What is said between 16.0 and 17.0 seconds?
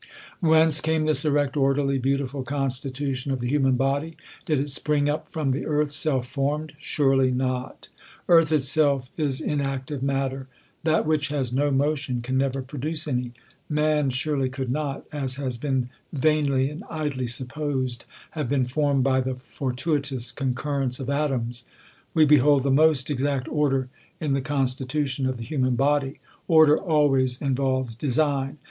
vainly and